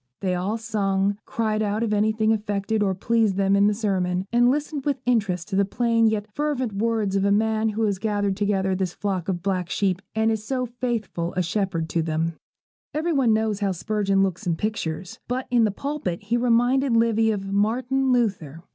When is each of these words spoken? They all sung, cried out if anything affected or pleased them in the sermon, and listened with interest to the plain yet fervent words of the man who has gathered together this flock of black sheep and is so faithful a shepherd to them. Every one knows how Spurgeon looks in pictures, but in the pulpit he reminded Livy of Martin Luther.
They 0.21 0.33
all 0.33 0.57
sung, 0.57 1.19
cried 1.27 1.61
out 1.61 1.83
if 1.83 1.93
anything 1.93 2.33
affected 2.33 2.81
or 2.81 2.95
pleased 2.95 3.35
them 3.35 3.55
in 3.55 3.67
the 3.67 3.73
sermon, 3.75 4.25
and 4.33 4.49
listened 4.49 4.83
with 4.83 4.97
interest 5.05 5.47
to 5.49 5.55
the 5.55 5.63
plain 5.63 6.07
yet 6.07 6.25
fervent 6.33 6.73
words 6.73 7.15
of 7.15 7.21
the 7.21 7.31
man 7.31 7.69
who 7.69 7.83
has 7.83 7.99
gathered 7.99 8.35
together 8.35 8.73
this 8.73 8.93
flock 8.95 9.29
of 9.29 9.43
black 9.43 9.69
sheep 9.69 10.01
and 10.15 10.31
is 10.31 10.43
so 10.43 10.65
faithful 10.65 11.35
a 11.37 11.43
shepherd 11.43 11.87
to 11.89 12.01
them. 12.01 12.33
Every 12.95 13.13
one 13.13 13.31
knows 13.31 13.59
how 13.59 13.73
Spurgeon 13.73 14.23
looks 14.23 14.47
in 14.47 14.55
pictures, 14.55 15.19
but 15.27 15.45
in 15.51 15.65
the 15.65 15.69
pulpit 15.69 16.23
he 16.23 16.35
reminded 16.35 16.97
Livy 16.97 17.29
of 17.29 17.53
Martin 17.53 18.11
Luther. 18.11 18.63